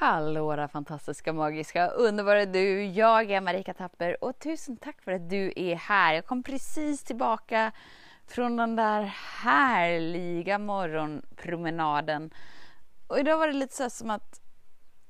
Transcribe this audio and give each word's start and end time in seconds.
Hallå 0.00 0.56
där 0.56 0.68
fantastiska, 0.68 1.32
magiska, 1.32 1.88
underbara 1.88 2.46
du! 2.46 2.84
Jag 2.84 3.30
är 3.30 3.40
Marika 3.40 3.74
Tapper 3.74 4.24
och 4.24 4.38
tusen 4.38 4.76
tack 4.76 5.02
för 5.02 5.12
att 5.12 5.30
du 5.30 5.52
är 5.56 5.76
här. 5.76 6.14
Jag 6.14 6.26
kom 6.26 6.42
precis 6.42 7.04
tillbaka 7.04 7.72
från 8.26 8.56
den 8.56 8.76
där 8.76 9.02
härliga 9.42 10.58
morgonpromenaden. 10.58 12.30
Och 13.06 13.18
idag 13.18 13.38
var 13.38 13.46
det 13.46 13.52
lite 13.52 13.74
så 13.74 13.90
som 13.90 14.10
att 14.10 14.40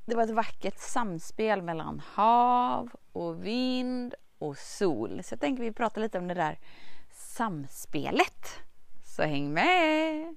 det 0.07 0.17
var 0.17 0.23
ett 0.23 0.31
vackert 0.31 0.79
samspel 0.79 1.63
mellan 1.63 2.03
hav 2.15 2.91
och 3.13 3.47
vind 3.47 4.15
och 4.39 4.57
sol. 4.57 5.21
Så 5.25 5.33
jag 5.33 5.41
tänker 5.41 5.63
vi 5.63 5.73
pratar 5.73 6.01
lite 6.01 6.19
om 6.19 6.29
det 6.29 6.35
där 6.35 6.59
samspelet. 7.13 8.61
Så 9.05 9.23
häng 9.23 9.53
med! 9.53 10.37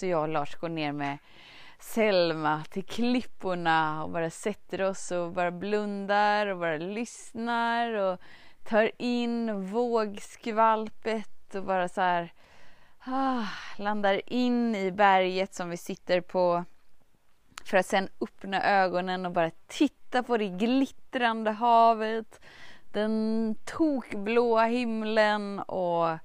Så 0.00 0.06
jag 0.06 0.22
och 0.22 0.28
Lars 0.28 0.54
går 0.54 0.68
ner 0.68 0.92
med 0.92 1.18
Selma 1.78 2.64
till 2.70 2.84
klipporna 2.84 4.04
och 4.04 4.10
bara 4.10 4.30
sätter 4.30 4.82
oss 4.82 5.10
och 5.10 5.32
bara 5.32 5.50
blundar 5.50 6.46
och 6.46 6.58
bara 6.58 6.76
lyssnar 6.76 7.94
och 7.94 8.20
tar 8.64 8.90
in 8.98 9.66
vågskvalpet 9.66 11.54
och 11.54 11.64
bara 11.64 11.88
så 11.88 12.00
här 12.00 12.32
ah, 13.04 13.44
landar 13.78 14.32
in 14.32 14.74
i 14.74 14.90
berget 14.92 15.54
som 15.54 15.70
vi 15.70 15.76
sitter 15.76 16.20
på 16.20 16.64
för 17.64 17.76
att 17.76 17.86
sen 17.86 18.08
öppna 18.20 18.62
ögonen 18.62 19.26
och 19.26 19.32
bara 19.32 19.50
titta 19.66 20.22
på 20.22 20.36
det 20.36 20.48
glittrande 20.48 21.50
havet, 21.50 22.40
den 22.92 23.56
tokblåa 23.64 24.64
himlen 24.64 25.60
och 25.60 26.18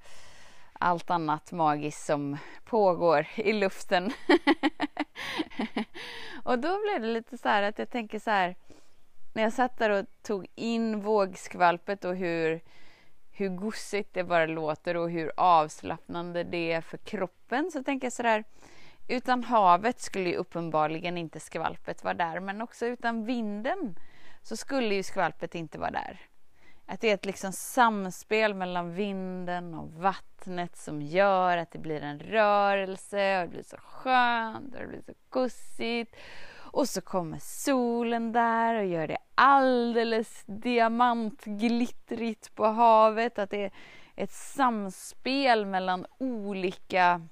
allt 0.80 1.10
annat 1.10 1.52
magiskt 1.52 2.06
som 2.06 2.36
pågår 2.64 3.26
i 3.34 3.52
luften. 3.52 4.04
och 6.44 6.58
då 6.58 6.82
blev 6.82 7.00
det 7.00 7.12
lite 7.12 7.38
så 7.38 7.48
här 7.48 7.62
att 7.62 7.78
jag 7.78 7.90
tänker 7.90 8.18
så 8.18 8.30
här 8.30 8.56
när 9.34 9.42
jag 9.42 9.52
satt 9.52 9.78
där 9.78 9.90
och 9.90 10.06
tog 10.22 10.46
in 10.54 11.00
vågskvalpet 11.00 12.04
och 12.04 12.16
hur, 12.16 12.60
hur 13.30 13.48
gosigt 13.48 14.14
det 14.14 14.24
bara 14.24 14.46
låter 14.46 14.96
och 14.96 15.10
hur 15.10 15.32
avslappnande 15.36 16.44
det 16.44 16.72
är 16.72 16.80
för 16.80 16.98
kroppen 16.98 17.70
så 17.70 17.82
tänker 17.82 18.06
jag 18.06 18.12
så 18.12 18.22
där 18.22 18.44
utan 19.08 19.44
havet 19.44 20.00
skulle 20.00 20.28
ju 20.28 20.36
uppenbarligen 20.36 21.18
inte 21.18 21.40
skvalpet 21.40 22.04
vara 22.04 22.14
där 22.14 22.40
men 22.40 22.62
också 22.62 22.86
utan 22.86 23.24
vinden 23.24 23.98
så 24.42 24.56
skulle 24.56 24.94
ju 24.94 25.02
skvalpet 25.02 25.54
inte 25.54 25.78
vara 25.78 25.90
där. 25.90 26.20
Att 26.86 27.00
det 27.00 27.10
är 27.10 27.14
ett 27.14 27.24
liksom 27.24 27.52
samspel 27.52 28.54
mellan 28.54 28.94
vinden 28.94 29.74
och 29.74 29.92
vattnet 29.92 30.76
som 30.76 31.02
gör 31.02 31.56
att 31.56 31.70
det 31.70 31.78
blir 31.78 32.00
en 32.00 32.20
rörelse 32.20 33.40
och 33.40 33.42
det 33.42 33.50
blir 33.50 33.62
så 33.62 33.76
skönt 33.76 34.74
och 34.74 34.80
det 34.80 34.86
blir 34.86 35.02
så 35.06 35.12
gussigt. 35.30 36.16
Och 36.54 36.88
så 36.88 37.00
kommer 37.00 37.38
solen 37.38 38.32
där 38.32 38.74
och 38.74 38.86
gör 38.86 39.06
det 39.06 39.18
alldeles 39.34 40.44
diamantglittrigt 40.46 42.54
på 42.54 42.66
havet. 42.66 43.38
Att 43.38 43.50
det 43.50 43.64
är 43.64 43.72
ett 44.16 44.32
samspel 44.32 45.66
mellan 45.66 46.06
olika 46.18 47.28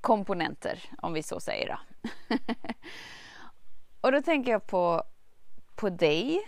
komponenter, 0.00 0.82
om 0.98 1.12
vi 1.12 1.22
så 1.22 1.40
säger. 1.40 1.68
Då. 1.68 1.78
och 4.00 4.12
då 4.12 4.22
tänker 4.22 4.52
jag 4.52 4.66
på, 4.66 5.02
på 5.76 5.88
dig 5.88 6.40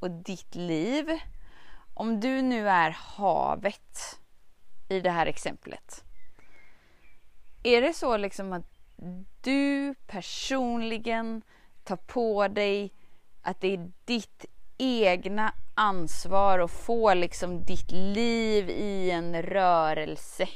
och 0.00 0.10
ditt 0.10 0.54
liv 0.54 1.20
om 1.94 2.20
du 2.20 2.42
nu 2.42 2.68
är 2.68 2.90
havet 2.90 4.20
i 4.88 5.00
det 5.00 5.10
här 5.10 5.26
exemplet. 5.26 6.04
Är 7.62 7.80
det 7.80 7.92
så 7.92 8.16
liksom 8.16 8.52
att 8.52 8.66
du 9.40 9.94
personligen 10.06 11.42
tar 11.84 11.96
på 11.96 12.48
dig 12.48 12.92
att 13.42 13.60
det 13.60 13.74
är 13.74 13.90
ditt 14.04 14.46
egna 14.78 15.52
ansvar 15.74 16.58
att 16.58 16.70
få 16.70 17.14
liksom 17.14 17.64
ditt 17.64 17.90
liv 17.90 18.70
i 18.70 19.10
en 19.10 19.42
rörelse. 19.42 20.48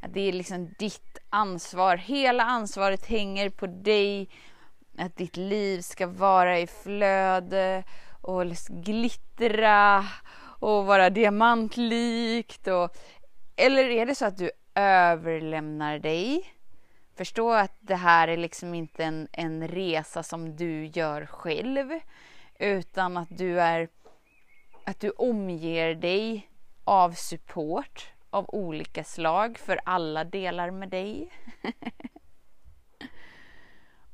Att 0.00 0.14
det 0.14 0.20
är 0.20 0.32
liksom 0.32 0.74
ditt 0.78 1.18
ansvar. 1.30 1.96
Hela 1.96 2.44
ansvaret 2.44 3.06
hänger 3.06 3.50
på 3.50 3.66
dig. 3.66 4.28
Att 4.98 5.16
ditt 5.16 5.36
liv 5.36 5.80
ska 5.80 6.06
vara 6.06 6.58
i 6.58 6.66
flöde 6.66 7.84
och 8.20 8.44
glittra 8.68 10.06
och 10.58 10.86
vara 10.86 11.10
diamantlikt? 11.10 12.66
Och, 12.66 12.96
eller 13.56 13.84
är 13.84 14.06
det 14.06 14.14
så 14.14 14.24
att 14.26 14.36
du 14.36 14.50
överlämnar 14.74 15.98
dig? 15.98 16.54
Förstå 17.16 17.52
att 17.52 17.76
det 17.80 17.96
här 17.96 18.28
är 18.28 18.36
liksom 18.36 18.74
inte 18.74 19.04
en, 19.04 19.28
en 19.32 19.68
resa 19.68 20.22
som 20.22 20.56
du 20.56 20.86
gör 20.86 21.26
själv 21.26 22.00
utan 22.58 23.16
att 23.16 23.38
du 23.38 23.60
är 23.60 23.88
att 24.84 25.00
du 25.00 25.10
omger 25.10 25.94
dig 25.94 26.48
av 26.84 27.12
support 27.12 28.12
av 28.30 28.44
olika 28.48 29.04
slag 29.04 29.58
för 29.58 29.80
alla 29.84 30.24
delar 30.24 30.70
med 30.70 30.88
dig. 30.88 31.30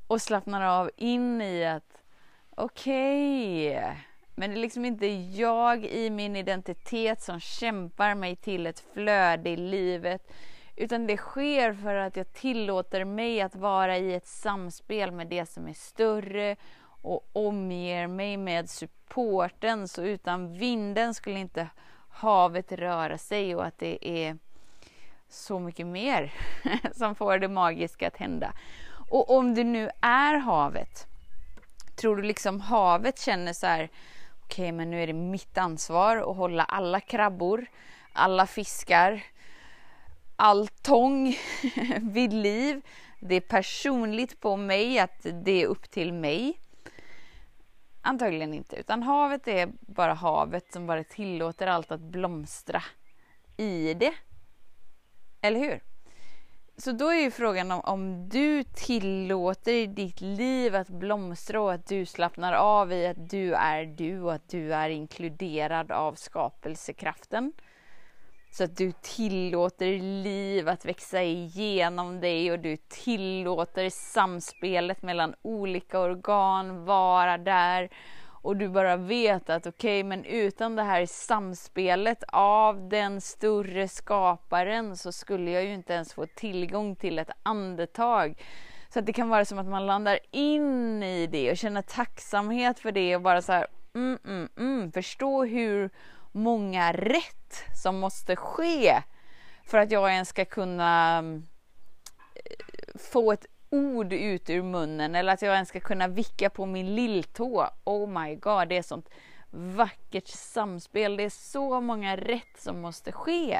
och 0.06 0.22
slappnar 0.22 0.62
av 0.62 0.91
in 0.97 1.43
i 1.43 1.65
att 1.65 2.03
okej, 2.55 3.71
okay, 3.76 3.97
men 4.34 4.50
det 4.50 4.56
är 4.56 4.61
liksom 4.61 4.84
inte 4.84 5.06
jag 5.06 5.84
i 5.84 6.11
min 6.11 6.37
identitet 6.37 7.22
som 7.22 7.41
kämpar 7.41 8.15
mig 8.15 8.37
till 8.37 8.67
ett 8.67 8.84
flöde 8.93 9.50
i 9.50 9.56
livet. 9.56 10.33
Utan 10.77 11.06
det 11.06 11.17
sker 11.17 11.72
för 11.72 11.95
att 11.95 12.17
jag 12.17 12.33
tillåter 12.33 13.05
mig 13.05 13.41
att 13.41 13.56
vara 13.56 13.99
i 13.99 14.15
ett 14.15 14.27
samspel 14.27 15.12
med 15.12 15.27
det 15.27 15.47
som 15.47 15.69
är 15.69 15.75
större 15.75 16.56
och 17.03 17.27
omger 17.33 18.06
mig 18.06 18.37
med 18.37 18.71
supporten. 18.71 19.89
Så 19.89 20.03
utan 20.03 20.59
vinden 20.59 21.15
skulle 21.15 21.39
inte 21.39 21.69
havet 22.09 22.73
röra 22.73 23.19
sig 23.19 23.56
och 23.56 23.67
att 23.67 23.78
det 23.78 24.09
är 24.09 24.39
så 25.28 25.59
mycket 25.59 25.87
mer 25.87 26.33
som 26.93 27.15
får 27.15 27.39
det 27.39 27.49
magiska 27.49 28.09
att 28.09 28.17
hända. 28.17 28.53
Och 29.11 29.31
om 29.31 29.55
du 29.55 29.65
nu 29.65 29.91
är 30.00 30.37
havet, 30.37 31.06
tror 31.97 32.17
du 32.17 32.23
liksom 32.23 32.61
havet 32.61 33.19
känner 33.19 33.53
så 33.53 33.67
här 33.67 33.91
okej, 34.44 34.65
okay, 34.65 34.72
men 34.72 34.91
nu 34.91 35.03
är 35.03 35.06
det 35.06 35.12
mitt 35.12 35.59
ansvar 35.59 36.16
att 36.16 36.37
hålla 36.37 36.65
alla 36.65 37.00
krabbor, 37.00 37.66
alla 38.12 38.47
fiskar, 38.47 39.22
all 40.37 40.69
tång 40.69 41.37
vid 42.00 42.32
liv. 42.32 42.82
Det 43.21 43.34
är 43.34 43.41
personligt 43.41 44.41
på 44.41 44.56
mig 44.56 44.99
att 44.99 45.27
det 45.44 45.62
är 45.62 45.66
upp 45.66 45.91
till 45.91 46.12
mig. 46.12 46.60
Antagligen 48.03 48.55
inte, 48.55 48.77
utan 48.77 49.03
havet 49.03 49.49
är 49.49 49.72
bara 49.81 50.15
havet 50.15 50.72
som 50.72 50.87
bara 50.87 51.05
tillåter 51.05 51.66
allt 51.66 51.93
att 51.93 52.00
blomstra 52.00 52.82
i 53.56 53.94
det. 53.94 54.15
Eller 55.41 55.61
hur? 55.61 55.94
Så 56.77 56.93
då 56.93 57.09
är 57.09 57.21
ju 57.21 57.31
frågan 57.31 57.71
om, 57.71 57.81
om 57.81 58.29
du 58.29 58.65
tillåter 58.65 59.73
i 59.73 59.87
ditt 59.87 60.21
liv 60.21 60.77
att 60.77 60.89
blomstra 60.89 61.61
och 61.61 61.73
att 61.73 61.87
du 61.87 62.06
slappnar 62.06 62.53
av 62.53 62.93
i 62.93 63.06
att 63.06 63.31
du 63.31 63.55
är 63.55 63.85
du 63.85 64.23
och 64.23 64.32
att 64.32 64.49
du 64.49 64.75
är 64.75 64.91
inkluderad 64.91 65.93
av 65.93 66.15
skapelsekraften. 66.15 67.53
Så 68.50 68.65
att 68.65 68.76
du 68.76 68.93
tillåter 68.93 69.99
liv 70.23 70.69
att 70.69 70.85
växa 70.85 71.23
igenom 71.23 72.21
dig 72.21 72.53
och 72.53 72.59
du 72.59 72.76
tillåter 72.76 73.91
samspelet 73.91 75.03
mellan 75.03 75.35
olika 75.43 76.00
organ 76.00 76.85
vara 76.85 77.38
där 77.38 77.91
och 78.44 78.56
du 78.56 78.69
bara 78.69 78.96
vet 78.96 79.50
att 79.50 79.67
okej, 79.67 80.00
okay, 80.00 80.05
men 80.08 80.25
utan 80.25 80.76
det 80.76 80.82
här 80.82 81.06
samspelet 81.06 82.25
av 82.29 82.88
den 82.88 83.20
större 83.20 83.88
skaparen 83.88 84.96
så 84.96 85.12
skulle 85.12 85.50
jag 85.50 85.64
ju 85.64 85.75
inte 85.75 85.93
ens 85.93 86.12
få 86.12 86.26
tillgång 86.26 86.96
till 86.96 87.19
ett 87.19 87.31
andetag. 87.43 88.43
Så 88.88 88.99
att 88.99 89.06
det 89.06 89.12
kan 89.12 89.29
vara 89.29 89.44
som 89.44 89.58
att 89.58 89.67
man 89.67 89.87
landar 89.87 90.19
in 90.31 91.02
i 91.02 91.26
det 91.26 91.50
och 91.50 91.56
känner 91.56 91.82
tacksamhet 91.82 92.79
för 92.79 92.93
det 92.93 93.17
och 93.17 93.23
bara 93.23 93.43
så 93.43 93.52
här, 93.52 93.67
mm, 93.94 94.19
mm, 94.25 94.49
mm, 94.56 94.93
förstå 94.93 95.44
hur 95.44 95.90
många 96.32 96.93
rätt 96.93 97.64
som 97.82 97.99
måste 97.99 98.37
ske 98.37 99.02
för 99.67 99.79
att 99.79 99.90
jag 99.90 100.11
ens 100.11 100.29
ska 100.29 100.44
kunna 100.44 101.19
eh, 102.35 102.99
få 102.99 103.32
ett 103.32 103.47
ord 103.75 104.12
ut 104.12 104.50
ur 104.50 104.62
munnen 104.62 105.15
eller 105.15 105.32
att 105.32 105.43
jag 105.43 105.55
ens 105.55 105.69
ska 105.69 105.81
kunna 105.81 106.09
vicka 106.09 106.50
på 106.50 106.67
min 106.67 106.94
lilltå. 106.94 107.69
Oh 107.85 108.09
my 108.23 108.35
god, 108.35 108.69
det 108.69 108.76
är 108.76 108.82
sånt 108.82 109.09
vackert 109.50 110.29
samspel. 110.29 111.17
Det 111.17 111.23
är 111.23 111.31
så 111.31 111.81
många 111.81 112.17
rätt 112.17 112.59
som 112.59 112.81
måste 112.81 113.12
ske. 113.12 113.59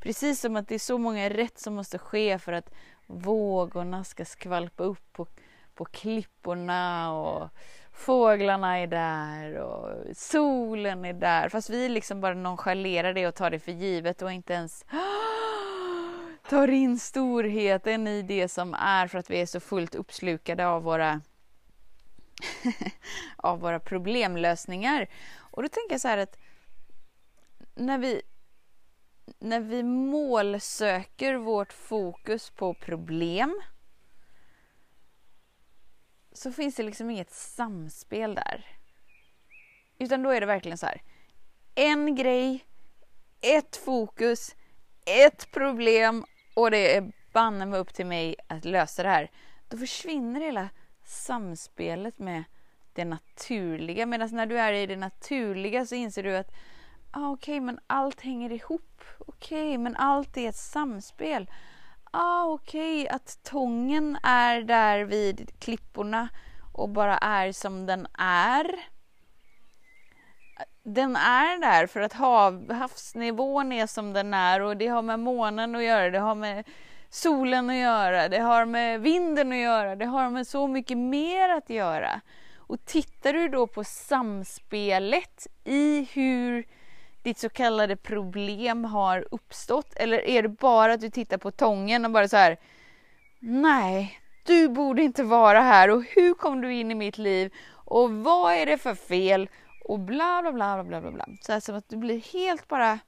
Precis 0.00 0.40
som 0.40 0.56
att 0.56 0.68
det 0.68 0.74
är 0.74 0.78
så 0.78 0.98
många 0.98 1.30
rätt 1.30 1.58
som 1.58 1.74
måste 1.74 1.98
ske 1.98 2.38
för 2.38 2.52
att 2.52 2.70
vågorna 3.06 4.04
ska 4.04 4.24
skvalpa 4.24 4.84
upp 4.84 5.12
på, 5.12 5.26
på 5.74 5.84
klipporna 5.84 7.12
och 7.12 7.48
fåglarna 7.92 8.78
är 8.78 8.86
där 8.86 9.54
och 9.54 10.16
solen 10.16 11.04
är 11.04 11.12
där. 11.12 11.48
Fast 11.48 11.70
vi 11.70 11.88
liksom 11.88 12.20
bara 12.20 12.34
nonchalerar 12.34 13.12
det 13.12 13.26
och 13.26 13.34
tar 13.34 13.50
det 13.50 13.58
för 13.58 13.72
givet 13.72 14.22
och 14.22 14.32
inte 14.32 14.52
ens 14.52 14.84
tar 16.50 16.68
in 16.68 16.98
storheten 16.98 18.06
i 18.06 18.22
det 18.22 18.48
som 18.48 18.74
är 18.74 19.06
för 19.06 19.18
att 19.18 19.30
vi 19.30 19.40
är 19.40 19.46
så 19.46 19.60
fullt 19.60 19.94
uppslukade 19.94 20.66
av 20.66 20.82
våra 20.82 21.20
av 23.36 23.60
våra 23.60 23.80
problemlösningar. 23.80 25.08
Och 25.36 25.62
då 25.62 25.68
tänker 25.68 25.94
jag 25.94 26.00
så 26.00 26.08
här 26.08 26.18
att 26.18 26.38
när 27.74 27.98
vi 27.98 28.22
när 29.38 29.60
vi 29.60 29.82
målsöker 29.82 31.34
vårt 31.34 31.72
fokus 31.72 32.50
på 32.50 32.74
problem 32.74 33.60
så 36.32 36.52
finns 36.52 36.74
det 36.74 36.82
liksom 36.82 37.10
inget 37.10 37.32
samspel 37.32 38.34
där. 38.34 38.66
Utan 39.98 40.22
då 40.22 40.30
är 40.30 40.40
det 40.40 40.46
verkligen 40.46 40.78
så 40.78 40.86
här. 40.86 41.02
En 41.74 42.14
grej, 42.14 42.64
ett 43.40 43.76
fokus, 43.76 44.56
ett 45.06 45.50
problem 45.50 46.24
och 46.54 46.70
det 46.70 46.96
är 46.96 47.12
banne 47.32 47.66
mig 47.66 47.80
upp 47.80 47.94
till 47.94 48.06
mig 48.06 48.36
att 48.46 48.64
lösa 48.64 49.02
det 49.02 49.08
här. 49.08 49.30
Då 49.68 49.76
försvinner 49.76 50.40
hela 50.40 50.68
samspelet 51.04 52.18
med 52.18 52.44
det 52.92 53.04
naturliga. 53.04 54.06
Medan 54.06 54.28
när 54.32 54.46
du 54.46 54.58
är 54.58 54.72
i 54.72 54.86
det 54.86 54.96
naturliga 54.96 55.86
så 55.86 55.94
inser 55.94 56.22
du 56.22 56.36
att 56.36 56.50
ah, 57.10 57.30
okej, 57.30 57.52
okay, 57.54 57.60
men 57.60 57.80
allt 57.86 58.20
hänger 58.20 58.52
ihop. 58.52 59.02
Okej, 59.18 59.68
okay, 59.68 59.78
men 59.78 59.96
allt 59.96 60.36
är 60.36 60.48
ett 60.48 60.56
samspel. 60.56 61.50
Ah, 62.10 62.44
okej, 62.44 63.02
okay, 63.02 63.16
att 63.16 63.38
tången 63.42 64.18
är 64.22 64.62
där 64.62 65.04
vid 65.04 65.50
klipporna 65.58 66.28
och 66.72 66.88
bara 66.88 67.18
är 67.18 67.52
som 67.52 67.86
den 67.86 68.06
är. 68.18 68.89
Den 70.82 71.16
är 71.16 71.60
där 71.60 71.86
för 71.86 72.00
att 72.00 72.12
hav, 72.12 72.72
havsnivån 72.72 73.72
är 73.72 73.86
som 73.86 74.12
den 74.12 74.34
är 74.34 74.60
och 74.60 74.76
det 74.76 74.86
har 74.86 75.02
med 75.02 75.18
månen 75.18 75.74
att 75.74 75.82
göra, 75.82 76.10
det 76.10 76.18
har 76.18 76.34
med 76.34 76.64
solen 77.10 77.70
att 77.70 77.76
göra, 77.76 78.28
det 78.28 78.38
har 78.38 78.64
med 78.64 79.00
vinden 79.00 79.52
att 79.52 79.58
göra, 79.58 79.96
det 79.96 80.04
har 80.04 80.30
med 80.30 80.46
så 80.46 80.68
mycket 80.68 80.98
mer 80.98 81.48
att 81.48 81.70
göra. 81.70 82.20
Och 82.56 82.84
tittar 82.84 83.32
du 83.32 83.48
då 83.48 83.66
på 83.66 83.84
samspelet 83.84 85.46
i 85.64 86.08
hur 86.12 86.66
ditt 87.22 87.38
så 87.38 87.48
kallade 87.48 87.96
problem 87.96 88.84
har 88.84 89.28
uppstått? 89.30 89.96
Eller 89.96 90.28
är 90.28 90.42
det 90.42 90.48
bara 90.48 90.92
att 90.92 91.00
du 91.00 91.10
tittar 91.10 91.38
på 91.38 91.50
tången 91.50 92.04
och 92.04 92.10
bara 92.10 92.28
så 92.28 92.36
här 92.36 92.56
Nej, 93.38 94.20
du 94.46 94.68
borde 94.68 95.02
inte 95.02 95.22
vara 95.22 95.60
här 95.60 95.90
och 95.90 96.04
hur 96.04 96.34
kom 96.34 96.60
du 96.60 96.74
in 96.74 96.90
i 96.90 96.94
mitt 96.94 97.18
liv 97.18 97.52
och 97.72 98.10
vad 98.10 98.54
är 98.54 98.66
det 98.66 98.78
för 98.78 98.94
fel 98.94 99.48
och 99.84 99.98
bla 99.98 100.42
bla 100.42 100.52
bla 100.52 100.84
bla 100.84 101.00
bla 101.00 101.10
bla. 101.10 101.26
Så 101.40 101.52
här, 101.52 101.60
som 101.60 101.74
att 101.74 101.88
du 101.88 101.96
blir 101.96 102.20
helt 102.20 102.68
bara 102.68 102.98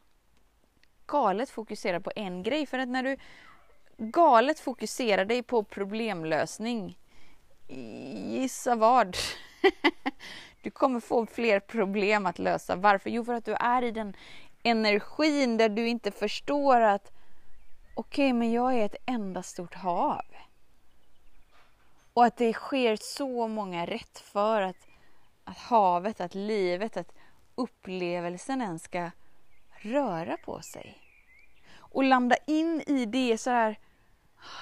galet 1.06 1.50
fokuserad 1.50 2.04
på 2.04 2.12
en 2.16 2.42
grej. 2.42 2.66
För 2.66 2.78
att 2.78 2.88
när 2.88 3.02
du 3.02 3.16
galet 3.98 4.60
fokuserar 4.60 5.24
dig 5.24 5.42
på 5.42 5.64
problemlösning, 5.64 6.98
gissa 8.28 8.74
vad? 8.74 9.16
Du 10.62 10.70
kommer 10.70 11.00
få 11.00 11.26
fler 11.26 11.60
problem 11.60 12.26
att 12.26 12.38
lösa. 12.38 12.76
Varför? 12.76 13.10
Jo, 13.10 13.24
för 13.24 13.34
att 13.34 13.44
du 13.44 13.54
är 13.54 13.82
i 13.82 13.90
den 13.90 14.16
energin 14.62 15.56
där 15.56 15.68
du 15.68 15.88
inte 15.88 16.10
förstår 16.10 16.80
att 16.80 17.12
okej, 17.94 18.26
okay, 18.26 18.32
men 18.32 18.52
jag 18.52 18.74
är 18.74 18.84
ett 18.84 18.96
enda 19.06 19.42
stort 19.42 19.74
hav. 19.74 20.24
Och 22.12 22.24
att 22.24 22.36
det 22.36 22.52
sker 22.52 22.96
så 22.96 23.48
många 23.48 23.86
rätt 23.86 24.18
för 24.18 24.62
att, 24.62 24.76
att 25.44 25.58
havet, 25.58 26.20
att 26.20 26.34
livet, 26.34 26.96
att 26.96 27.12
upplevelsen 27.54 28.62
ens 28.62 28.82
ska 28.82 29.10
röra 29.70 30.36
på 30.36 30.62
sig. 30.62 30.98
Och 31.76 32.04
landa 32.04 32.36
in 32.46 32.82
i 32.86 33.06
det 33.06 33.38
så 33.38 33.50
här, 33.50 33.78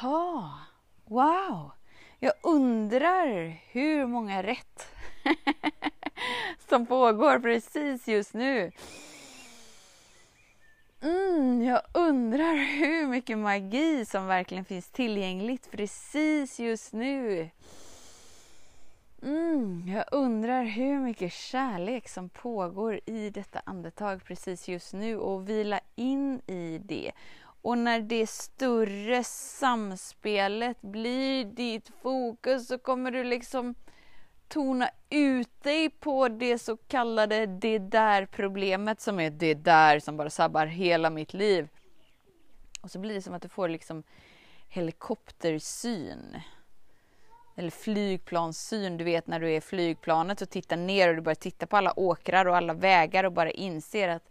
ha, 0.01 0.59
wow, 1.05 1.73
jag 2.19 2.33
undrar 2.43 3.57
hur 3.71 4.07
många 4.07 4.43
rätt 4.43 4.95
som 6.69 6.87
pågår 6.87 7.39
precis 7.39 8.09
just 8.09 8.35
nu. 8.35 8.73
Mm, 11.03 11.63
jag 11.63 11.81
undrar 11.95 12.55
hur 12.55 13.07
mycket 13.07 13.39
magi 13.39 14.05
som 14.05 14.27
verkligen 14.27 14.65
finns 14.65 14.91
tillgängligt 14.91 15.71
precis 15.71 16.61
just 16.61 16.93
nu. 16.93 17.51
Mm, 19.23 19.85
jag 19.89 20.05
undrar 20.13 20.65
hur 20.65 21.01
mycket 21.01 21.33
kärlek 21.33 22.09
som 22.09 22.29
pågår 22.29 23.01
i 23.07 23.31
detta 23.31 23.63
andetag 23.65 24.25
precis 24.25 24.69
just 24.69 24.93
nu 24.93 25.17
och 25.17 25.49
vila 25.49 25.81
in 25.95 26.41
i 26.47 26.79
det. 26.85 27.13
Och 27.63 27.79
när 27.79 28.01
det 28.01 28.27
större 28.27 29.25
samspelet 29.25 30.83
blir 30.83 31.45
ditt 31.45 31.91
fokus 32.03 32.69
så 32.69 32.79
kommer 32.79 33.11
du 33.11 33.25
liksom 33.25 33.75
tona 34.49 34.91
ut 35.11 35.63
dig 35.63 35.91
på 35.91 36.29
det 36.29 36.59
så 36.59 36.77
kallade 36.77 37.47
det 37.47 37.79
där 37.79 38.27
problemet 38.27 39.01
som 39.01 39.21
är 39.21 39.31
det 39.31 39.55
där 39.55 39.99
som 39.99 40.17
bara 40.17 40.31
sabbar 40.31 40.67
hela 40.67 41.11
mitt 41.11 41.35
liv. 41.35 41.69
Och 42.81 42.91
så 42.91 42.99
blir 42.99 43.15
det 43.15 43.23
som 43.23 43.35
att 43.35 43.43
du 43.43 43.49
får 43.49 43.69
liksom 43.69 44.03
helikoptersyn. 44.69 46.37
Eller 47.61 47.71
flygplanssyn, 47.71 48.97
du 48.97 49.05
vet 49.05 49.27
när 49.27 49.41
du 49.41 49.51
är 49.51 49.57
i 49.57 49.61
flygplanet 49.61 50.43
och 50.43 50.51
tittar 50.51 50.77
ner 50.77 51.09
och 51.09 51.15
du 51.15 51.21
börjar 51.21 51.35
titta 51.35 51.67
på 51.67 51.77
alla 51.77 51.99
åkrar 51.99 52.47
och 52.47 52.57
alla 52.57 52.75
vägar 52.75 53.25
och 53.25 53.33
bara 53.33 53.51
inser 53.51 54.09
att 54.09 54.23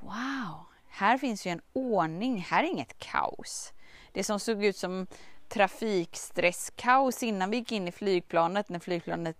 wow, 0.00 0.66
här 0.88 1.18
finns 1.18 1.46
ju 1.46 1.50
en 1.50 1.60
ordning, 1.72 2.38
här 2.38 2.64
är 2.64 2.68
inget 2.68 2.98
kaos. 2.98 3.72
Det 4.12 4.24
som 4.24 4.40
såg 4.40 4.64
ut 4.64 4.76
som 4.76 5.06
trafikstresskaos 5.48 7.22
innan 7.22 7.50
vi 7.50 7.56
gick 7.56 7.72
in 7.72 7.88
i 7.88 7.92
flygplanet, 7.92 8.68
när 8.68 8.78
flygplanet 8.78 9.36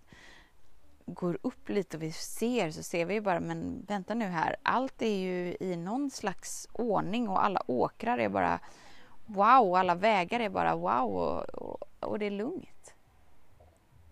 går 1.05 1.37
upp 1.41 1.69
lite 1.69 1.97
och 1.97 2.03
vi 2.03 2.11
ser 2.11 2.71
så 2.71 2.83
ser 2.83 3.05
vi 3.05 3.21
bara, 3.21 3.39
men 3.39 3.85
vänta 3.87 4.13
nu 4.13 4.25
här, 4.25 4.55
allt 4.63 5.01
är 5.01 5.17
ju 5.17 5.57
i 5.59 5.75
någon 5.75 6.11
slags 6.11 6.67
ordning 6.73 7.29
och 7.29 7.45
alla 7.45 7.61
åkrar 7.67 8.17
är 8.17 8.29
bara 8.29 8.59
wow, 9.25 9.75
alla 9.75 9.95
vägar 9.95 10.39
är 10.39 10.49
bara 10.49 10.75
wow 10.75 11.15
och, 11.15 11.49
och, 11.49 11.83
och 11.99 12.19
det 12.19 12.25
är 12.25 12.31
lugnt. 12.31 12.92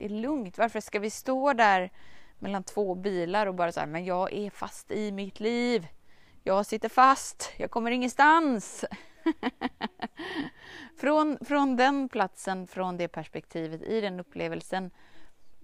Det 0.01 0.05
är 0.05 0.10
lugnt. 0.10 0.58
Varför 0.58 0.79
ska 0.79 1.00
vi 1.00 1.10
stå 1.10 1.53
där 1.53 1.91
mellan 2.39 2.63
två 2.63 2.96
bilar 2.96 3.48
och 3.48 3.55
bara 3.55 3.72
så 3.72 3.79
här, 3.79 3.88
men 3.88 4.05
jag 4.05 4.34
är 4.34 4.50
fast 4.50 4.91
i 4.91 5.12
mitt 5.12 5.39
liv. 5.39 5.88
Jag 6.43 6.65
sitter 6.65 6.89
fast, 6.89 7.50
jag 7.58 7.72
kommer 7.72 7.91
ingenstans. 7.91 8.86
från, 10.98 11.38
från 11.46 11.75
den 11.75 12.10
platsen, 12.10 12.67
från 12.67 12.98
det 12.98 13.08
perspektivet, 13.08 13.81
i 13.81 14.01
den 14.01 14.20
upplevelsen 14.20 14.91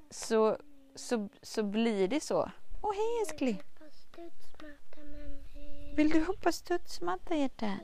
så, 0.09 0.57
så, 0.95 1.29
så 1.41 1.63
blir 1.63 2.07
det 2.07 2.19
så. 2.19 2.51
Åh, 2.81 2.93
hej 2.93 3.21
älskling! 3.21 3.61
Vill 5.95 6.09
du 6.09 6.23
hoppa 6.23 6.51
studsmatta, 6.51 7.35
hjärtat? 7.35 7.79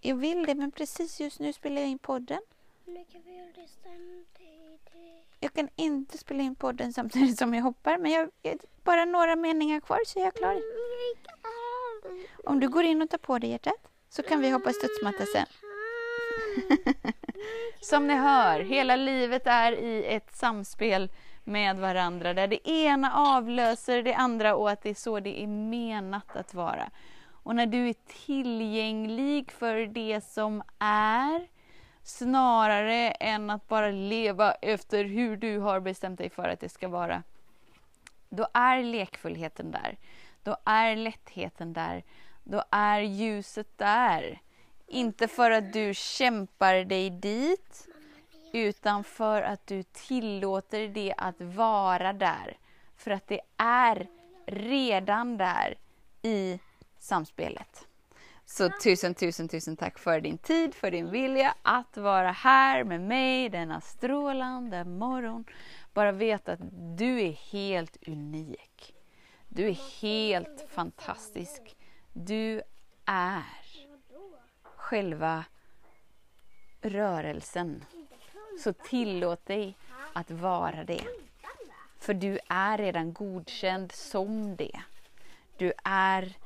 Jag 0.00 0.16
vill 0.16 0.46
det, 0.46 0.54
men 0.54 0.72
precis 0.72 1.20
just 1.20 1.40
nu 1.40 1.52
spelar 1.52 1.80
jag 1.80 1.90
in 1.90 1.98
podden. 1.98 2.40
Jag 5.40 5.52
kan 5.52 5.68
inte 5.76 6.18
spela 6.18 6.42
in 6.42 6.54
podden 6.54 6.92
samtidigt 6.92 7.38
som 7.38 7.54
jag 7.54 7.62
hoppar, 7.62 7.98
men 7.98 8.12
jag, 8.12 8.30
bara 8.84 9.04
några 9.04 9.36
meningar 9.36 9.80
kvar 9.80 9.98
så 10.06 10.18
är 10.18 10.24
jag 10.24 10.34
klar. 10.34 10.62
Om 12.44 12.60
du 12.60 12.68
går 12.68 12.84
in 12.84 13.02
och 13.02 13.10
tar 13.10 13.18
på 13.18 13.38
dig 13.38 13.50
hjärtat 13.50 13.88
så 14.08 14.22
kan 14.22 14.40
vi 14.40 14.50
hoppa 14.50 14.72
studsmatta 14.72 15.26
sen. 15.26 15.46
Som 17.80 18.06
ni 18.06 18.14
hör, 18.14 18.60
hela 18.60 18.96
livet 18.96 19.46
är 19.46 19.72
i 19.72 20.04
ett 20.04 20.36
samspel 20.36 21.10
med 21.44 21.78
varandra 21.78 22.34
där 22.34 22.48
det 22.48 22.68
ena 22.68 23.12
avlöser 23.14 24.02
det 24.02 24.14
andra 24.14 24.56
och 24.56 24.70
att 24.70 24.82
det 24.82 24.90
är 24.90 24.94
så 24.94 25.20
det 25.20 25.42
är 25.42 25.46
menat 25.46 26.36
att 26.36 26.54
vara. 26.54 26.90
Och 27.28 27.56
när 27.56 27.66
du 27.66 27.88
är 27.88 27.94
tillgänglig 28.26 29.52
för 29.52 29.86
det 29.86 30.20
som 30.24 30.62
är 30.78 31.55
snarare 32.06 33.10
än 33.10 33.50
att 33.50 33.68
bara 33.68 33.90
leva 33.90 34.52
efter 34.52 35.04
hur 35.04 35.36
du 35.36 35.58
har 35.58 35.80
bestämt 35.80 36.18
dig 36.18 36.30
för 36.30 36.48
att 36.48 36.60
det 36.60 36.68
ska 36.68 36.88
vara. 36.88 37.22
Då 38.28 38.46
är 38.52 38.82
lekfullheten 38.82 39.70
där. 39.70 39.96
Då 40.42 40.56
är 40.64 40.96
lättheten 40.96 41.72
där. 41.72 42.02
Då 42.44 42.62
är 42.70 43.00
ljuset 43.00 43.78
där 43.78 44.40
Inte 44.86 45.28
för 45.28 45.50
att 45.50 45.72
du 45.72 45.94
kämpar 45.94 46.84
dig 46.84 47.10
dit, 47.10 47.88
utan 48.52 49.04
för 49.04 49.42
att 49.42 49.66
du 49.66 49.82
tillåter 49.82 50.88
det 50.88 51.14
att 51.16 51.40
vara 51.40 52.12
där. 52.12 52.56
För 52.96 53.10
att 53.10 53.28
det 53.28 53.40
är 53.56 54.06
redan 54.46 55.36
där 55.36 55.74
i 56.22 56.58
samspelet. 56.98 57.85
Så 58.48 58.70
tusen, 58.82 59.14
tusen, 59.14 59.48
tusen 59.48 59.76
tack 59.76 59.98
för 59.98 60.20
din 60.20 60.38
tid, 60.38 60.74
för 60.74 60.90
din 60.90 61.10
vilja 61.10 61.54
att 61.62 61.96
vara 61.96 62.30
här 62.30 62.84
med 62.84 63.00
mig 63.00 63.48
denna 63.48 63.80
strålande 63.80 64.84
morgon. 64.84 65.44
Bara 65.94 66.12
veta 66.12 66.52
att 66.52 66.60
du 66.96 67.20
är 67.20 67.32
helt 67.32 68.08
unik. 68.08 68.94
Du 69.48 69.68
är 69.68 70.00
helt 70.00 70.66
fantastisk. 70.68 71.76
Du 72.12 72.62
är 73.04 73.42
själva 74.62 75.44
rörelsen. 76.80 77.84
Så 78.64 78.72
tillåt 78.72 79.46
dig 79.46 79.76
att 80.12 80.30
vara 80.30 80.84
det. 80.84 81.04
För 81.98 82.14
du 82.14 82.38
är 82.48 82.78
redan 82.78 83.12
godkänd 83.12 83.92
som 83.92 84.56
det. 84.56 84.80
Du 85.56 85.72
är 85.84 86.36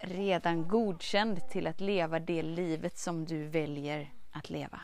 redan 0.00 0.68
godkänd 0.68 1.48
till 1.50 1.66
att 1.66 1.80
leva 1.80 2.18
det 2.18 2.42
livet 2.42 2.98
som 2.98 3.24
du 3.24 3.44
väljer 3.44 4.12
att 4.32 4.50
leva. 4.50 4.80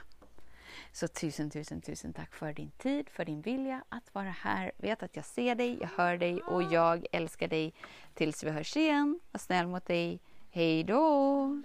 Så 0.93 1.09
tusen, 1.09 1.51
tusen, 1.51 1.81
tusen 1.81 2.13
tack 2.13 2.35
för 2.35 2.53
din 2.53 2.71
tid, 2.71 3.09
för 3.11 3.25
din 3.25 3.41
vilja 3.43 3.85
att 3.89 4.15
vara 4.15 4.31
här. 4.31 4.73
Vet 4.77 5.03
att 5.03 5.17
jag 5.17 5.25
ser 5.25 5.55
dig, 5.55 5.79
jag 5.81 5.89
hör 5.97 6.17
dig 6.17 6.41
och 6.41 6.63
jag 6.63 7.07
älskar 7.13 7.49
dig. 7.49 7.75
Tills 8.15 8.45
vi 8.45 8.51
hörs 8.51 8.77
igen. 8.77 9.21
Var 9.33 9.39
snäll 9.39 9.67
mot 9.67 9.87
dig. 9.87 10.21
Hej 10.51 10.85
då! 10.85 11.63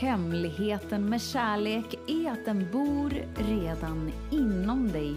Hemligheten 0.00 1.08
med 1.08 1.22
kärlek 1.22 1.94
är 2.08 2.30
att 2.30 2.44
den 2.44 2.72
bor 2.72 3.10
redan 3.36 4.12
inom 4.30 4.92
dig. 4.92 5.16